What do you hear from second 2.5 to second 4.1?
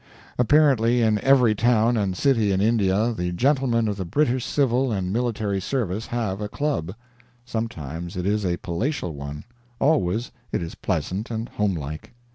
in India the gentlemen of the